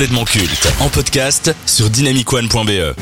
[0.00, 2.96] complètement culte en podcast sur dynamicone.be.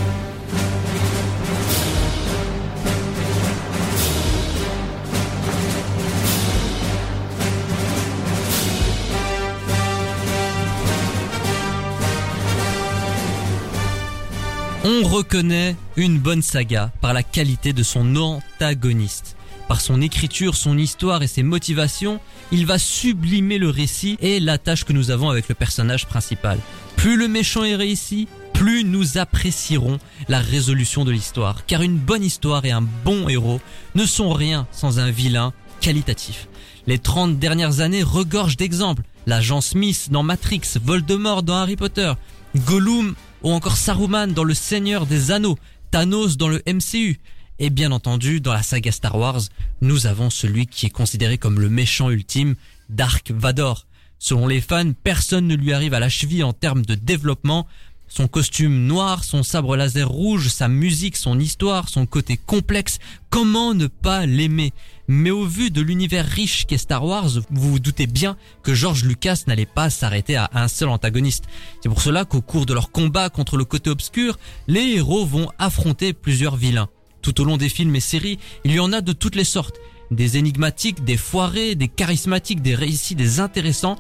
[14.85, 19.37] On reconnaît une bonne saga par la qualité de son antagoniste.
[19.69, 24.57] Par son écriture, son histoire et ses motivations, il va sublimer le récit et la
[24.57, 26.59] tâche que nous avons avec le personnage principal.
[26.97, 31.67] Plus le méchant est réussi, plus nous apprécierons la résolution de l'histoire.
[31.67, 33.61] Car une bonne histoire et un bon héros
[33.95, 36.49] ne sont rien sans un vilain qualitatif.
[36.87, 39.03] Les 30 dernières années regorgent d'exemples.
[39.27, 42.15] L'agent Smith dans Matrix, Voldemort dans Harry Potter,
[42.57, 45.59] Gollum ou encore Saruman dans Le Seigneur des Anneaux,
[45.91, 47.21] Thanos dans le MCU.
[47.61, 49.41] Et bien entendu, dans la saga Star Wars,
[49.81, 52.55] nous avons celui qui est considéré comme le méchant ultime,
[52.89, 53.87] Dark Vador.
[54.21, 57.67] Selon les fans, personne ne lui arrive à la cheville en termes de développement.
[58.07, 63.75] Son costume noir, son sabre laser rouge, sa musique, son histoire, son côté complexe, comment
[63.75, 64.73] ne pas l'aimer?
[65.09, 69.05] Mais au vu de l'univers riche qu'est Star Wars, vous vous doutez bien que George
[69.05, 71.45] Lucas n'allait pas s'arrêter à un seul antagoniste.
[71.83, 75.51] C'est pour cela qu'au cours de leur combat contre le côté obscur, les héros vont
[75.59, 76.89] affronter plusieurs vilains.
[77.23, 79.77] Tout au long des films et séries, il y en a de toutes les sortes.
[80.11, 83.97] Des énigmatiques, des foirés, des charismatiques, des réussis, des intéressants.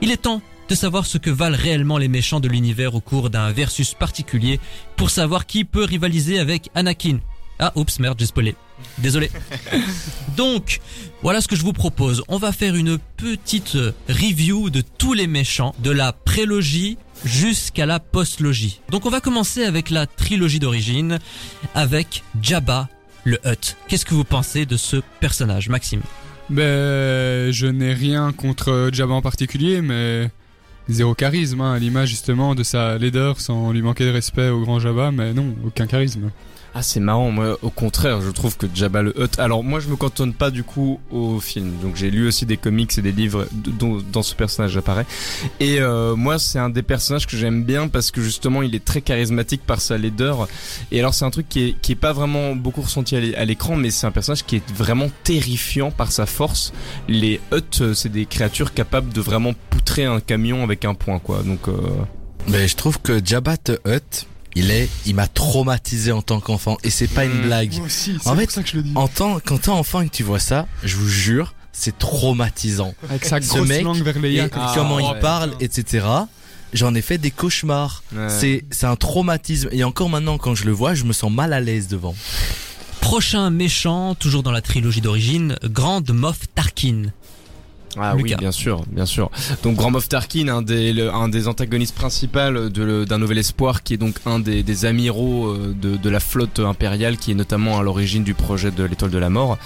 [0.00, 3.30] Il est temps de savoir ce que valent réellement les méchants de l'univers au cours
[3.30, 4.60] d'un versus particulier
[4.96, 7.18] pour savoir qui peut rivaliser avec Anakin.
[7.58, 8.56] Ah, oups, merde, j'ai spoilé.
[8.98, 9.30] Désolé.
[10.36, 10.80] Donc,
[11.22, 12.24] voilà ce que je vous propose.
[12.28, 18.00] On va faire une petite review de tous les méchants, de la prélogie jusqu'à la
[18.00, 18.80] postlogie.
[18.90, 21.18] Donc on va commencer avec la trilogie d'origine,
[21.74, 22.88] avec Jabba
[23.24, 23.76] le Hutt.
[23.88, 26.02] Qu'est-ce que vous pensez de ce personnage, Maxime?
[26.50, 30.30] Ben, je n'ai rien contre Jabba en particulier, mais
[30.88, 34.60] zéro charisme, hein, à l'image justement de sa laideur, sans lui manquer de respect au
[34.60, 36.30] grand Jabba, mais non, aucun charisme.
[36.76, 39.38] Ah c'est marrant, moi au contraire, je trouve que Jabba le Hutt.
[39.38, 42.56] Alors moi je me cantonne pas du coup au film, donc j'ai lu aussi des
[42.56, 45.06] comics et des livres dont dans ce personnage apparaît.
[45.60, 48.84] Et euh, moi c'est un des personnages que j'aime bien parce que justement il est
[48.84, 50.48] très charismatique par sa laideur.
[50.90, 53.76] Et alors c'est un truc qui est qui est pas vraiment beaucoup ressenti à l'écran,
[53.76, 56.72] mais c'est un personnage qui est vraiment terrifiant par sa force.
[57.06, 61.44] Les Hutt c'est des créatures capables de vraiment poutrer un camion avec un poing quoi.
[61.44, 61.74] Donc euh...
[62.48, 66.76] Mais je trouve que Jabba the Hutt il est, il m'a traumatisé en tant qu'enfant
[66.84, 67.74] et c'est pas une blague.
[67.76, 68.92] Moi aussi, c'est En pour fait, ça que je le dis.
[68.94, 72.94] En tant, quand t'es enfant et que tu vois ça, je vous jure, c'est traumatisant.
[73.08, 74.50] Avec sa ce grosse mec langue vers les Et yeux.
[74.52, 75.04] Ah, comment ouais.
[75.14, 76.06] il parle, etc.
[76.72, 78.02] J'en ai fait des cauchemars.
[78.14, 78.28] Ouais.
[78.28, 79.68] C'est, c'est un traumatisme.
[79.72, 82.14] Et encore maintenant, quand je le vois, je me sens mal à l'aise devant.
[83.00, 87.12] Prochain méchant, toujours dans la trilogie d'origine, Grande Moff Tarkin.
[88.00, 88.22] Ah Lucas.
[88.30, 89.30] oui, bien sûr, bien sûr.
[89.62, 93.94] Donc Grand Moff Tarkin, un des le- un des antagonistes principaux d'un Nouvel Espoir, qui
[93.94, 97.78] est donc un des, des amiraux euh, de, de la flotte impériale, qui est notamment
[97.78, 99.58] à l'origine du projet de l'Étoile de la Mort.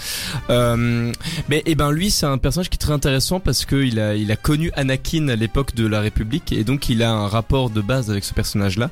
[0.50, 1.12] Euh,
[1.48, 4.14] mais et ben lui, c'est un personnage qui est très intéressant parce que il a
[4.14, 7.70] il a connu Anakin à l'époque de la République et donc il a un rapport
[7.70, 8.90] de base avec ce personnage-là.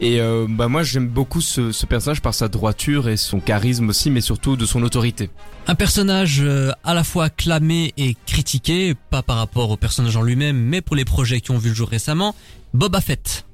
[0.00, 3.88] Et euh, bah moi j'aime beaucoup ce, ce personnage par sa droiture et son charisme
[3.88, 5.30] aussi, mais surtout de son autorité.
[5.68, 8.75] Un personnage euh, à la fois acclamé et critiqué,
[9.10, 11.74] pas par rapport au personnage en lui-même, mais pour les projets qui ont vu le
[11.74, 12.34] jour récemment,
[12.74, 13.46] Boba Fett.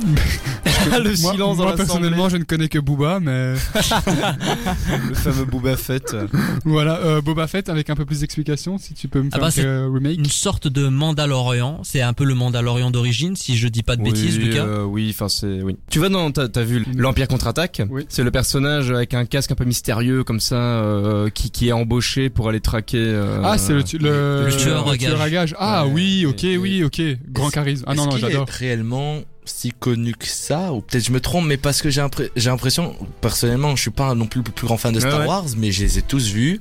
[0.00, 3.54] Le Moi, moi, personnellement, je ne connais que Booba, mais
[5.08, 6.16] le fameux Boba Fett.
[6.64, 9.64] voilà, euh, Boba Fett avec un peu plus d'explications, si tu peux me Ah faire
[9.64, 10.18] bah, un euh, remake.
[10.18, 14.02] Une sorte de Mandalorian, c'est un peu le Mandalorian d'origine, si je dis pas de
[14.02, 14.64] bêtises, oui, Lucas.
[14.64, 15.76] euh, oui, enfin c'est oui.
[15.90, 18.06] Tu vas dans t'as as vu l'Empire contre-attaque Oui.
[18.08, 21.72] C'est le personnage avec un casque un peu mystérieux comme ça euh, qui qui est
[21.72, 22.98] embauché pour aller traquer.
[22.98, 25.30] euh, Ah, c'est le, tu- le, le tueur à gage.
[25.30, 25.54] gage.
[25.58, 27.00] Ah Ouais, oui, ok, et- oui, ok.
[27.28, 27.84] Grand charisme.
[27.86, 28.46] Ah non, non, j'adore.
[28.48, 32.00] est réellement si connu que ça ou peut-être je me trompe mais parce que j'ai
[32.46, 35.26] l'impression personnellement je suis pas non plus le plus grand fan de Star Ouais, ouais.
[35.26, 36.60] Wars mais je les ai tous vus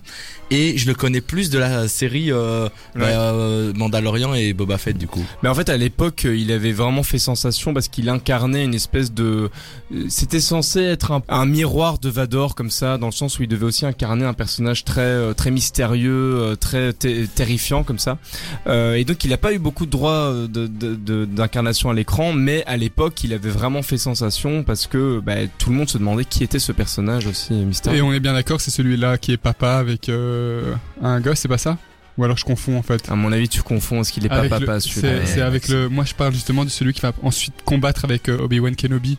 [0.51, 4.97] et je le connais plus de la série euh, bah, euh, Mandalorian et Boba Fett
[4.97, 8.09] du coup Mais en fait, à l'époque, euh, il avait vraiment fait sensation parce qu'il
[8.09, 9.51] incarnait une espèce de.
[9.93, 13.43] euh, C'était censé être un, un miroir de Vador comme ça, dans le sens où
[13.43, 18.17] il devait aussi incarner un personnage très très mystérieux, très terrifiant comme ça.
[18.65, 21.93] Euh, et donc, il n'a pas eu beaucoup de droits de- de- de- d'incarnation à
[21.93, 25.89] l'écran, mais à l'époque, il avait vraiment fait sensation parce que bah, tout le monde
[25.89, 28.01] se demandait qui était ce personnage aussi euh, Et mystérieux.
[28.03, 30.73] on est bien d'accord, c'est celui-là qui est papa avec euh,
[31.03, 31.77] un gosse, c'est pas ça?
[32.17, 33.09] Ou alors je confonds en fait.
[33.09, 34.01] À mon avis, tu confonds.
[34.01, 35.25] Est-ce qu'il est pas Avec papa c'est celui-là?
[35.25, 35.87] c'est avec le.
[35.87, 39.17] Moi, je parle justement de celui qui va ensuite combattre avec euh, Obi-Wan Kenobi.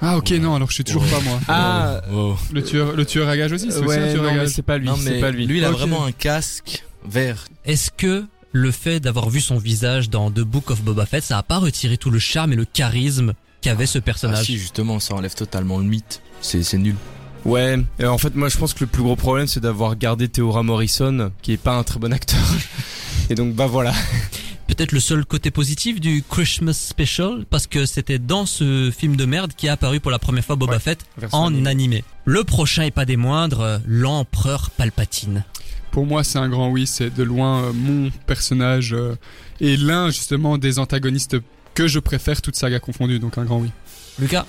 [0.00, 0.38] Ah ok, Ouais.
[0.38, 1.10] non, alors je suis toujours Ouais.
[1.10, 1.40] pas moi.
[1.48, 2.36] Ah, Oh.
[2.52, 4.48] Le tueur, le tueur à gage aussi, c'est aussi un tueur non, à mais gage.
[4.50, 4.88] c'est pas lui.
[4.98, 5.46] C'est pas lui.
[5.46, 10.10] lui il a vraiment un casque vert Est-ce que le fait d'avoir vu son visage
[10.10, 12.64] dans The Book of Boba Fett, ça a pas retiré tout le charme et le
[12.64, 14.44] charisme qu'avait ce Ah personnage.
[14.46, 16.20] si, justement, ça enlève totalement le mythe.
[16.40, 16.96] C'est nul.
[17.44, 20.28] Ouais, euh, en fait moi je pense que le plus gros problème c'est d'avoir gardé
[20.28, 22.38] Theora Morrison qui est pas un très bon acteur.
[23.30, 23.92] Et donc bah voilà.
[24.68, 29.24] Peut-être le seul côté positif du Christmas Special, parce que c'était dans ce film de
[29.26, 32.04] merde qui est apparu pour la première fois Boba Ouais, Fett en animé.
[32.24, 35.44] Le prochain est pas des moindres, euh, l'empereur Palpatine.
[35.92, 36.86] Pour moi, c'est un grand oui.
[36.88, 39.14] C'est de loin euh, mon personnage euh,
[39.60, 41.36] et l'un justement des antagonistes
[41.74, 43.20] que je préfère, toute saga confondue.
[43.20, 43.70] Donc un grand oui.
[44.18, 44.46] Lucas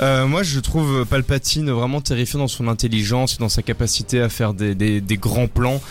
[0.00, 4.30] Euh, moi, je trouve Palpatine vraiment terrifiant dans son intelligence et dans sa capacité à
[4.30, 5.82] faire des, des, des grands plans.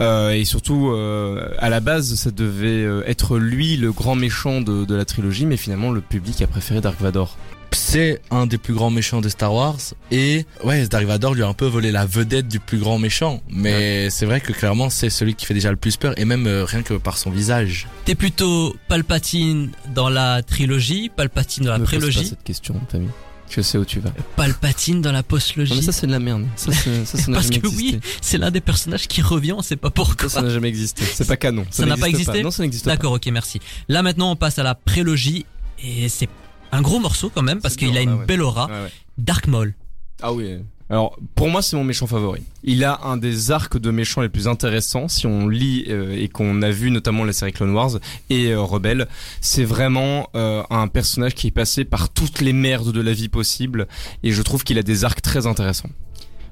[0.00, 4.84] Euh, et surtout, euh, à la base, ça devait être lui le grand méchant de,
[4.84, 7.36] de la trilogie, mais finalement, le public a préféré Dark Vador.
[7.96, 9.78] C'est un des plus grands méchants de Star Wars
[10.10, 13.40] et ouais, Dark Vador lui a un peu volé la vedette du plus grand méchant.
[13.48, 16.46] Mais c'est vrai que clairement c'est celui qui fait déjà le plus peur et même
[16.46, 17.88] euh, rien que par son visage.
[18.04, 22.78] T'es plutôt Palpatine dans la trilogie, Palpatine dans la Me pose pas prélogie, cette question,
[22.92, 23.08] famille.
[23.48, 24.10] Je sais où tu vas.
[24.36, 25.76] Palpatine dans la Non, postlogie.
[25.76, 26.44] mais ça, c'est de la merde.
[26.56, 27.94] Ça, c'est- ça, ça n'a Parce jamais que existé.
[27.94, 30.28] oui, c'est l'un des personnages qui revient, on sait pas pourquoi.
[30.28, 31.02] Ça, ça n'a jamais existé.
[31.06, 31.64] C'est pas canon.
[31.70, 32.90] Ça n'a pas existé Non, ça n'existe pas.
[32.90, 33.58] D'accord, ok, merci.
[33.88, 35.46] Là maintenant, on passe à la prélogie
[35.82, 36.28] et c'est
[36.76, 38.26] un gros morceau quand même parce qu'il a une ouais.
[38.26, 38.66] belle aura.
[38.66, 38.92] Ouais, ouais.
[39.18, 39.74] Dark Maul.
[40.22, 40.58] Ah oui.
[40.88, 42.42] Alors pour moi c'est mon méchant favori.
[42.62, 46.28] Il a un des arcs de méchants les plus intéressants si on lit euh, et
[46.28, 47.98] qu'on a vu notamment la série Clone Wars
[48.30, 49.08] et euh, Rebelle.
[49.40, 53.28] C'est vraiment euh, un personnage qui est passé par toutes les merdes de la vie
[53.28, 53.88] possible
[54.22, 55.90] et je trouve qu'il a des arcs très intéressants.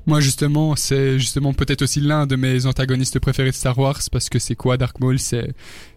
[0.06, 4.28] Moi justement, c'est justement peut-être aussi l'un de mes antagonistes préférés de Star Wars parce
[4.28, 5.18] que c'est quoi Dark Maul?
[5.18, 5.54] C'est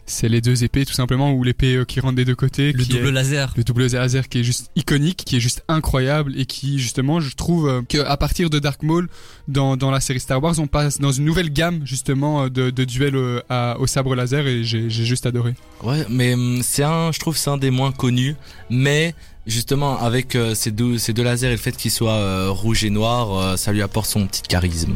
[0.07, 2.71] c'est les deux épées tout simplement ou l'épée euh, qui rentre des deux côtés.
[2.71, 3.54] Le qui double est- laser.
[3.56, 7.36] le double laser qui est juste iconique, qui est juste incroyable et qui justement je
[7.36, 9.09] trouve euh, que à partir de Dark Maul
[9.48, 12.69] dans, dans la série Star Wars on passe dans une nouvelle gamme justement euh, de,
[12.71, 15.54] de duels à- au sabre laser et j'ai j'ai juste adoré.
[15.83, 18.36] Ouais, mais hum, c'est un, je trouve c'est un des moins connus,
[18.69, 19.13] mais
[19.45, 22.83] justement avec euh, ces deux ces deux lasers et le fait qu'il soit euh, rouge
[22.83, 24.95] et noir, euh, ça lui apporte son petit charisme.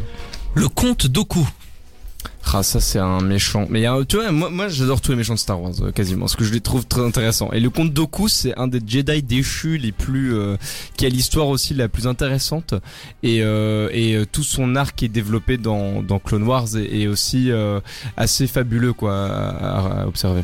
[0.54, 1.46] Le comte Doku.
[2.54, 3.66] Ah ça c'est un méchant.
[3.70, 6.36] Mais tu vois moi, moi j'adore tous les méchants de Star Wars euh, quasiment parce
[6.36, 7.50] que je les trouve très intéressants.
[7.52, 10.56] Et le comte Doku c'est un des Jedi déchus les plus euh,
[10.96, 12.74] qui a l'histoire aussi la plus intéressante
[13.22, 17.50] et euh, et tout son arc est développé dans dans Clone Wars et, et aussi
[18.16, 20.42] assez fabuleux quoi à, à observer.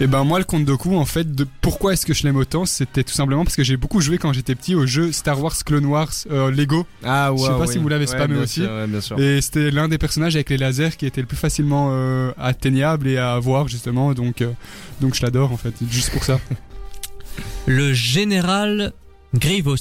[0.00, 2.64] Et ben moi le compte Doku en fait de pourquoi est-ce que je l'aime autant?
[2.64, 5.54] C'était tout simplement parce que j'ai beaucoup joué quand j'étais petit au jeu Star Wars
[5.66, 8.60] Clone Wars Lego Ah Je sais pas si vous l'avez spammé aussi.
[8.62, 9.18] sûr, ouais, bien sûr.
[9.20, 13.06] et c'était l'un des personnages avec les lasers qui était le plus facilement euh, atteignable
[13.08, 14.50] et à voir justement donc euh,
[15.00, 16.38] donc je l'adore en fait juste pour ça.
[17.66, 18.92] Le général
[19.34, 19.76] Grievous.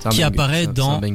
[0.00, 1.06] Qui banger, apparaît dans a-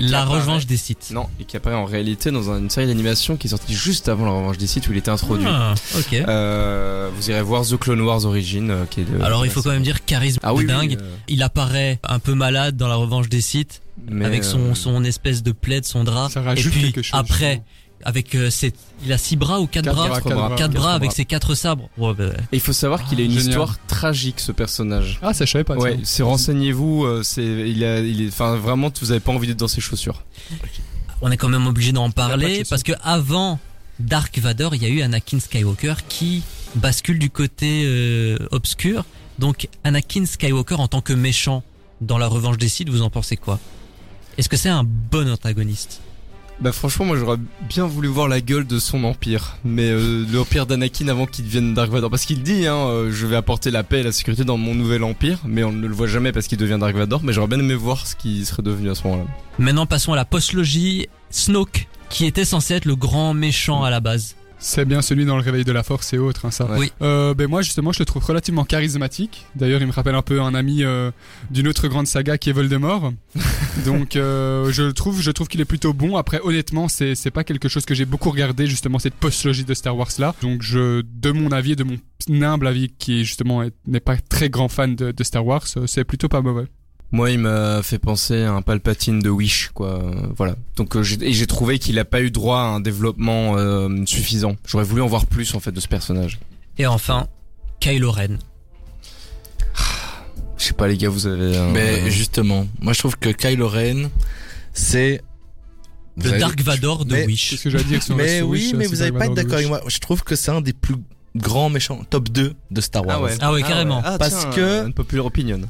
[0.00, 1.10] La apparaît- revanche des sites.
[1.12, 4.24] Non, et qui apparaît en réalité dans une série d'animation qui est sortie juste avant
[4.24, 5.46] la revanche des sites où il était introduit.
[5.48, 6.14] Ah, ok.
[6.14, 9.60] Euh, vous irez voir The Clone Wars Origin, euh, qui est le- Alors il faut
[9.62, 10.98] quand même dire charisme ah oui, de oui, dingue.
[11.00, 14.74] euh, Il apparaît un peu malade dans la revanche des sites mais, avec son, euh,
[14.74, 16.28] son espèce de plaid, son drap.
[16.30, 17.18] Ça Et rajoute puis quelque chose.
[17.20, 17.62] après,
[18.04, 18.72] avec euh, ses,
[19.04, 20.48] il a six bix ou quatre, Quatre bras, bras, quatre quatre bras.
[20.48, 20.56] bras.
[20.56, 21.16] quatre bras avec bras.
[21.16, 21.88] ses quatre sabres.
[21.98, 23.48] Ouais, bah, Et il faut savoir qu'il a une Génial.
[23.48, 25.18] histoire tragique, ce personnage.
[25.22, 25.76] Ah ça je savais pas.
[25.76, 29.46] Ouais, c'est renseignez-vous, euh, c'est il a il est enfin vraiment vous avez pas envie
[29.48, 30.24] d'être dans ses chaussures.
[31.20, 33.58] on est quand même obligé d'en de parler parce que avant
[33.98, 36.42] Dark Vador, il y a eu Anakin Skywalker qui
[36.76, 39.04] bascule du côté euh, obscur.
[39.40, 41.62] Donc Anakin Skywalker en tant que méchant
[42.00, 43.58] dans la revanche des Sith, vous en pensez quoi?
[44.36, 46.00] Est-ce que c'est un bon antagoniste?
[46.60, 47.36] Bah franchement moi j'aurais
[47.68, 51.72] bien voulu voir la gueule de son empire, mais euh, l'empire d'Anakin avant qu'il devienne
[51.72, 54.44] Dark Vador, parce qu'il dit hein, euh, je vais apporter la paix et la sécurité
[54.44, 57.22] dans mon nouvel empire, mais on ne le voit jamais parce qu'il devient Dark Vador,
[57.22, 59.24] mais j'aurais bien aimé voir ce qu'il serait devenu à ce moment-là.
[59.58, 61.08] Maintenant passons à la postlogie.
[61.30, 64.34] Snoke qui était censé être le grand méchant à la base.
[64.60, 66.66] C'est bien celui dans le réveil de la force et autres, hein, ça.
[66.66, 66.78] Ouais.
[66.78, 66.92] Oui.
[67.02, 69.46] Euh, ben moi justement je le trouve relativement charismatique.
[69.54, 71.10] D'ailleurs il me rappelle un peu un ami euh,
[71.50, 73.12] d'une autre grande saga qui est Voldemort.
[73.86, 76.16] Donc euh, je le trouve, je trouve qu'il est plutôt bon.
[76.16, 79.74] Après honnêtement c'est c'est pas quelque chose que j'ai beaucoup regardé justement cette postlogie de
[79.74, 80.34] Star Wars là.
[80.42, 81.96] Donc je de mon avis et de mon
[82.42, 85.86] humble avis qui justement est- n'est pas très grand fan de, de Star Wars, euh,
[85.86, 86.64] c'est plutôt pas mauvais.
[87.10, 90.00] Moi, il m'a fait penser à un Palpatine de Wish, quoi.
[90.36, 90.56] Voilà.
[90.76, 93.88] Donc, euh, j'ai- et j'ai trouvé qu'il a pas eu droit à un développement euh,
[94.04, 94.56] suffisant.
[94.66, 96.38] J'aurais voulu en voir plus, en fait, de ce personnage.
[96.76, 97.26] Et enfin
[97.80, 98.36] Kylo Ren.
[100.58, 101.56] Je sais pas, les gars, vous avez.
[101.56, 104.10] un- Mais justement, moi je trouve que Kylo Ren,
[104.72, 105.22] c'est
[106.22, 107.54] Le Dark Vador de Mais- Wish.
[107.56, 109.80] ce que dire Mais oui, Wish, mais vous allez Dark pas être d'accord avec moi.
[109.86, 110.96] Je trouve que c'est un des plus
[111.36, 113.18] grands méchants, top 2 de Star Wars.
[113.20, 113.34] Ah ouais.
[113.40, 114.02] Ah ouais, carrément.
[114.04, 115.60] Ah, Parce tiens, que- Une populaire opinion.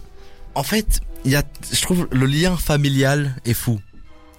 [0.58, 3.80] En fait, il y a, je trouve le lien familial est fou.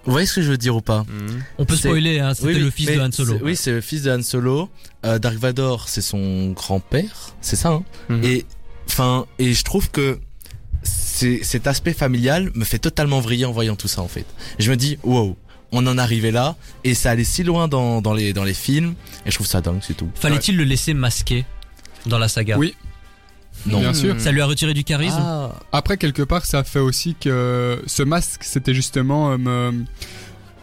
[0.06, 1.44] Vous voyez ce que je veux dire ou pas Mhm.
[1.60, 3.38] On peut spoiler, hein, c'était Oui, le fils de Han Solo.
[3.42, 4.70] Oui, c'est le fils de Han Solo.
[5.06, 7.70] Euh, Dark Vador, c'est son grand-père, c'est ça.
[7.70, 8.24] Hein Mhm.
[8.26, 8.46] Et
[8.90, 10.20] enfin, et je trouve que
[10.84, 14.26] c'est cet aspect familial me fait totalement vriller en voyant tout ça en fait.
[14.60, 15.38] Je me dis, wow,
[15.72, 18.96] on en arrivait là et ça allait si loin dans, dans les dans les films
[19.26, 20.10] et je trouve ça dingue, c'est tout.
[20.16, 21.46] Fallait-il le laisser masquer
[22.06, 22.58] dans la saga?
[22.58, 22.76] Oui.
[23.66, 23.80] Non.
[23.80, 24.16] Bien sûr.
[24.20, 28.04] Ça lui a retiré du charisme Ah, Après, quelque part, ça fait aussi que ce
[28.04, 29.32] masque, c'était justement...
[29.32, 29.86] euh, me-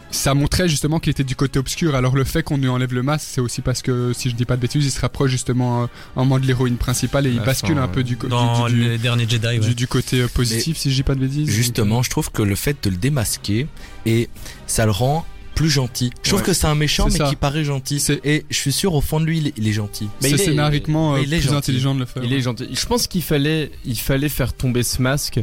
[0.09, 1.93] Ça montrait justement qu'il était du côté obscur.
[1.93, 4.45] Alors le fait qu'on lui enlève le masque, c'est aussi parce que, si je dis
[4.45, 7.41] pas de bêtises, il se rapproche justement euh, un moment de l'héroïne principale et il
[7.41, 8.03] bascule un peu ouais.
[8.05, 9.45] du, co- dans du, du, les derniers Jedi.
[9.45, 9.59] ouais.
[9.59, 11.49] du- du côté euh, positif, si je dis pas de bêtises.
[11.49, 13.67] justement, je trouve que le fait de le démasquer
[14.05, 14.29] et
[14.65, 15.25] ça le rend
[15.57, 16.11] plus gentil.
[16.23, 16.45] Je trouve Ouais.
[16.47, 17.27] que c'est un méchant mais ça.
[17.29, 18.01] qui paraît gentil.
[18.23, 20.07] Et je suis sûr au fond de lui, il est, il est gentil.
[20.21, 21.57] Mais C'est il est- scénariquement euh, il est plus gentil.
[21.57, 22.23] intelligent de le faire.
[22.23, 22.67] Il est gentil.
[22.71, 25.39] Je pense qu'il fallait, il fallait faire tomber ce masque.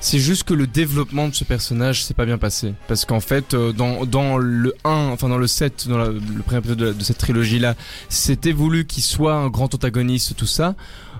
[0.00, 2.74] C'est juste que le développement de ce personnage s'est pas bien passé.
[2.88, 6.42] Parce qu'en fait, euh, dans, dans le 1, enfin dans le 7, dans la- le
[6.44, 7.74] premier épisode de, de cette trilogie-là,
[8.10, 10.74] c'était voulu qu'il soit un grand antagoniste, tout ça.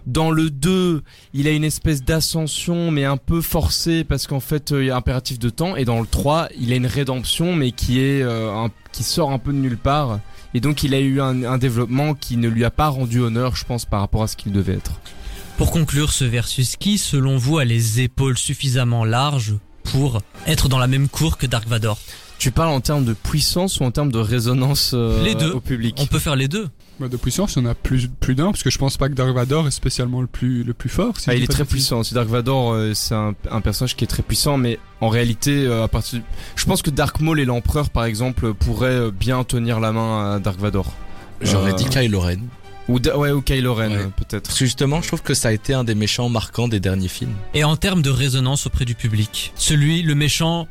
[0.07, 4.73] Dans le 2, il a une espèce d'ascension, mais un peu forcée, parce qu'en fait,
[4.73, 5.77] euh, il y a impératif de temps.
[5.77, 9.31] Et dans le 3, il a une rédemption, mais qui est euh, un- qui sort
[9.33, 10.21] un peu de nulle part.
[10.53, 13.57] Et donc, il a eu un, un développement qui ne lui a pas rendu honneur,
[13.57, 14.93] je pense, par rapport à ce qu'il devait être.
[15.57, 20.79] Pour conclure ce versus, qui selon vous a les épaules suffisamment larges pour être dans
[20.79, 21.99] la même cour que Dark Vador?
[22.39, 25.53] Tu parles en termes de puissance ou en termes de résonance euh, Les deux.
[25.53, 25.97] au public?
[25.99, 26.69] On peut faire les deux.
[27.01, 29.09] Bah, de puissance, il y en a plus, plus d'un, parce que je pense pas
[29.09, 31.19] que Dark Vador est spécialement le plus, le plus fort.
[31.19, 32.05] si Ah, il est très puissant.
[32.05, 35.67] C'est Dark Vador, euh, c'est un, un personnage qui est très puissant, mais en réalité,
[35.67, 36.21] euh, à partir,
[36.55, 40.35] je pense que Dark Maul et l'Empereur, par exemple, pourraient euh, bien tenir la main
[40.35, 40.93] à Dark Vador.
[41.41, 42.37] J'aurais Euh, dit Kylo Ren.
[42.89, 44.07] Ou Da- ouais, ou Kylo Ren, Ouais.
[44.17, 44.45] peut-être.
[44.45, 47.09] Parce que justement, je trouve que ça a été un des méchants marquants des derniers
[47.09, 47.35] films.
[47.55, 50.69] Et en termes de résonance auprès du public, celui, le méchant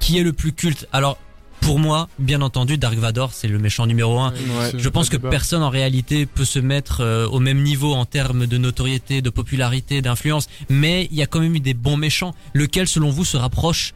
[0.00, 0.88] qui est le plus culte?
[0.92, 1.18] Alors,
[1.60, 4.32] pour moi, bien entendu, Dark Vador, c'est le méchant numéro un.
[4.32, 5.30] Ouais, Je pense que débat.
[5.30, 9.30] personne en réalité peut se mettre euh, au même niveau en termes de notoriété, de
[9.30, 10.48] popularité, d'influence.
[10.68, 12.34] Mais il y a quand même eu des bons méchants.
[12.54, 13.94] Lequel, selon vous, se rapproche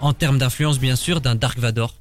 [0.00, 1.94] en termes d'influence, bien sûr, d'un Dark Vador?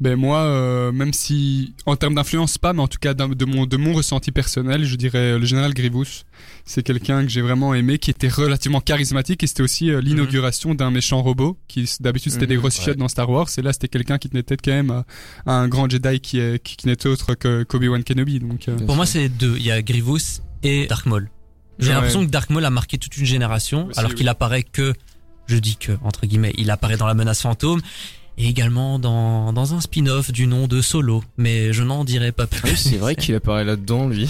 [0.00, 3.64] Ben moi, euh, même si en termes d'influence pas, mais en tout cas de mon
[3.64, 6.24] de mon ressenti personnel, je dirais euh, le général Grievous.
[6.64, 10.74] C'est quelqu'un que j'ai vraiment aimé, qui était relativement charismatique et c'était aussi euh, l'inauguration
[10.74, 13.48] d'un méchant robot qui d'habitude c'était des Mhm, grosses fiottes dans Star Wars.
[13.56, 15.04] Et là c'était quelqu'un qui tenait tête quand même à,
[15.46, 18.40] à un grand Jedi qui est qui, qui n'est autre que Kobe Wan Kenobi.
[18.40, 19.54] Donc euh, Pour moi, c'est deux.
[19.58, 21.30] Il y a Grievous et Dark Maul.
[21.78, 21.94] J'ai Ouais.
[21.94, 24.16] l'impression que Dark Maul a marqué toute une génération, Aussi, alors oui.
[24.16, 24.92] qu'il apparaît que,
[25.46, 27.80] je dis que, entre guillemets, il apparaît dans la menace fantôme,
[28.38, 32.46] et également dans, dans un spin-off du nom de Solo, mais je n'en dirai pas
[32.46, 32.76] plus.
[32.76, 34.28] C'est vrai qu'il apparaît là-dedans, lui.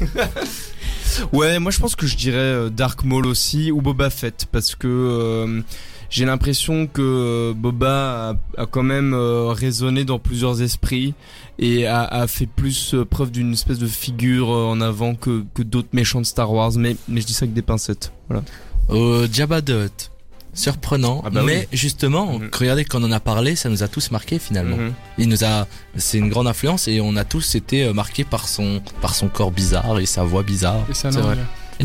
[1.32, 4.74] ouais, moi je pense que je dirais euh, Dark Maul aussi ou Boba Fett parce
[4.74, 5.62] que euh,
[6.10, 11.14] j'ai l'impression que euh, Boba a, a quand même euh, résonné dans plusieurs esprits
[11.58, 15.44] et a, a fait plus euh, preuve d'une espèce de figure euh, en avant que,
[15.54, 16.72] que d'autres méchants de Star Wars.
[16.76, 18.12] Mais, mais je dis ça avec des pincettes.
[18.28, 18.42] Voilà.
[18.88, 20.10] Au Jabba the Hutt.
[20.54, 22.50] Surprenant, Ah bah mais justement, Mhm.
[22.58, 24.76] regardez quand on en a parlé, ça nous a tous marqué finalement.
[24.76, 24.92] Mhm.
[25.18, 28.48] Il nous a, c'est une grande influence et on a tous été euh, marqués par
[28.48, 30.84] son, par son corps bizarre et sa voix bizarre.
[30.90, 31.36] et ça, C'est vrai.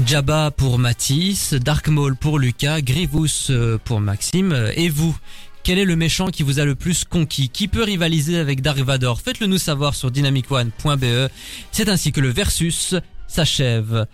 [0.05, 5.17] Jabba pour Matisse, Dark Maul pour Lucas, Grievous euh, pour Maxime, Euh, et vous
[5.63, 8.77] quel est le méchant qui vous a le plus conquis Qui peut rivaliser avec Dark
[8.79, 9.19] Vador?
[9.21, 11.29] Faites-le nous savoir sur dynamicone.be.
[11.71, 12.95] C'est ainsi que le versus
[13.27, 14.05] s'achève.